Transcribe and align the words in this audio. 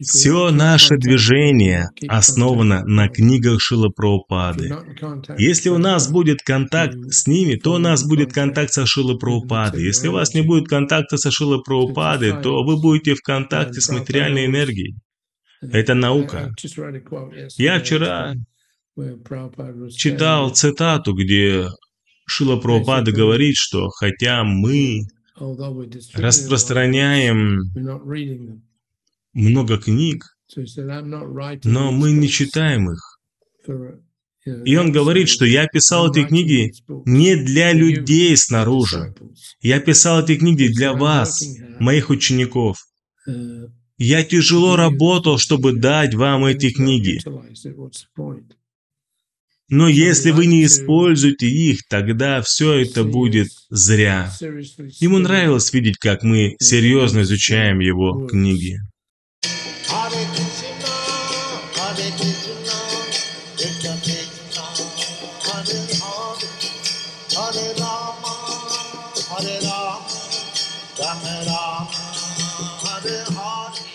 Все 0.00 0.50
наше 0.50 0.96
движение 0.96 1.88
основано 2.08 2.84
на 2.84 3.08
книгах 3.08 3.60
Шила 3.60 3.88
Прабхупады. 3.90 4.74
Если 5.38 5.68
у 5.68 5.78
нас 5.78 6.10
будет 6.10 6.42
контакт 6.42 6.96
с 7.10 7.26
ними, 7.26 7.54
то 7.54 7.74
у 7.74 7.78
нас 7.78 8.06
будет 8.06 8.32
контакт 8.32 8.72
со 8.72 8.86
Шилой 8.86 9.18
Прабхупадой. 9.18 9.84
Если 9.84 10.08
у 10.08 10.12
вас 10.12 10.34
не 10.34 10.42
будет 10.42 10.68
контакта 10.68 11.16
со 11.16 11.30
Шилой 11.30 11.62
Прабхупадой, 11.62 12.42
то 12.42 12.64
вы 12.64 12.80
будете 12.80 13.14
в 13.14 13.22
контакте 13.22 13.80
с 13.80 13.88
материальной 13.88 14.46
энергией. 14.46 14.96
Это 15.62 15.94
наука. 15.94 16.52
Я 17.56 17.80
вчера 17.80 18.34
читал 19.96 20.50
цитату, 20.50 21.14
где 21.14 21.68
Шила 22.26 22.56
Прабхупада 22.56 23.12
говорит, 23.12 23.54
что 23.56 23.88
хотя 23.90 24.42
мы 24.42 25.02
распространяем 26.14 27.60
много 29.32 29.78
книг, 29.78 30.24
но 31.64 31.92
мы 31.92 32.12
не 32.12 32.28
читаем 32.28 32.90
их. 32.90 33.18
know, 34.46 34.64
И 34.64 34.76
он 34.76 34.92
говорит, 34.92 35.28
что 35.28 35.44
я 35.44 35.66
писал 35.66 36.10
эти 36.10 36.24
книги 36.24 36.72
не 37.06 37.34
для 37.36 37.72
людей 37.72 38.36
снаружи. 38.36 39.14
Я 39.60 39.80
писал 39.80 40.22
эти 40.22 40.36
книги 40.36 40.68
для 40.68 40.92
вас, 40.92 41.42
моих 41.80 42.10
учеников. 42.10 42.76
Uh, 43.26 43.70
Я 43.96 44.22
тяжело 44.22 44.76
работал, 44.76 45.38
чтобы 45.38 45.72
дать 45.72 46.14
вам 46.14 46.44
эти 46.44 46.70
книги. 46.70 47.20
Но 49.68 49.88
если 49.88 50.30
вы 50.30 50.46
не 50.46 50.64
используете 50.64 51.46
их, 51.46 51.86
тогда 51.88 52.42
все 52.42 52.74
это 52.74 53.04
будет 53.04 53.48
зря. 53.70 54.30
Ему 55.00 55.18
нравилось 55.18 55.72
видеть, 55.72 55.98
как 55.98 56.22
мы 56.22 56.56
серьезно 56.60 57.22
изучаем 57.22 57.80
его 57.80 58.26
книги. 58.26 58.78
Hare 67.34 67.74
Rama, 67.78 68.30
Hare 71.00 71.40
Rama, 71.46 71.88
Hare 72.82 73.24
Hare. 73.34 73.93